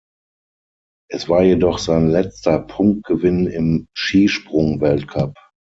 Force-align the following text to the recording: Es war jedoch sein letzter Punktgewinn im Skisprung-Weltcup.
Es 1.11 1.29
war 1.29 1.43
jedoch 1.43 1.77
sein 1.77 2.07
letzter 2.09 2.57
Punktgewinn 2.57 3.45
im 3.45 3.85
Skisprung-Weltcup. 3.95 5.35